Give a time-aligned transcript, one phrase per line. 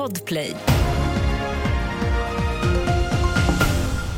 [0.00, 0.56] Podplay.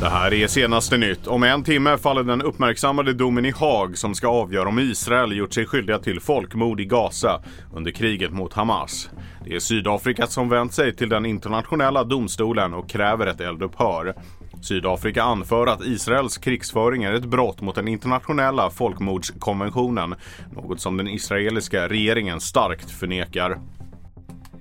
[0.00, 1.26] Det här är senaste nytt.
[1.26, 5.54] Om en timme faller den uppmärksammade domen i Haag som ska avgöra om Israel gjort
[5.54, 7.42] sig skyldiga till folkmord i Gaza
[7.74, 9.10] under kriget mot Hamas.
[9.44, 14.14] Det är Sydafrika som vänt sig till den internationella domstolen och kräver ett eldupphör.
[14.62, 20.14] Sydafrika anför att Israels krigsföring är ett brott mot den internationella folkmordskonventionen,
[20.52, 23.58] något som den israeliska regeringen starkt förnekar.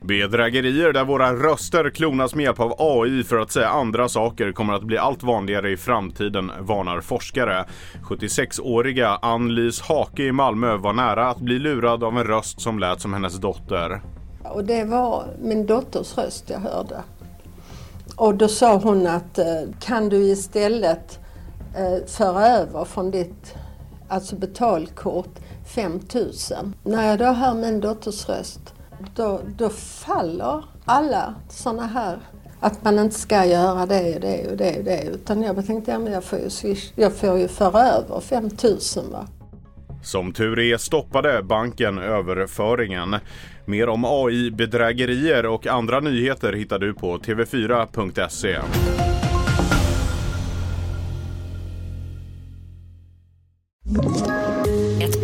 [0.00, 4.74] Bedrägerier där våra röster klonas med hjälp av AI för att säga andra saker kommer
[4.74, 7.64] att bli allt vanligare i framtiden, varnar forskare.
[8.02, 13.00] 76-åriga Ann-Lis Hake i Malmö var nära att bli lurad av en röst som lät
[13.00, 14.00] som hennes dotter.
[14.44, 17.02] Och det var min dotters röst jag hörde.
[18.16, 19.44] Och då sa hon att eh,
[19.80, 21.18] kan du istället
[21.76, 23.54] eh, föra över från ditt
[24.08, 25.38] alltså betalkort
[25.74, 26.74] 5000.
[26.82, 28.74] När jag då hör min dotters röst
[29.14, 32.18] då, då faller alla sådana här
[32.60, 35.02] att man inte ska göra det och det och det och det.
[35.14, 39.10] Utan jag tänkte, ja men jag får ju, swish, jag får ju föra över 5000
[39.12, 39.26] va.
[40.02, 43.16] Som tur är stoppade banken överföringen.
[43.64, 48.58] Mer om AI-bedrägerier och andra nyheter hittar du på tv4.se.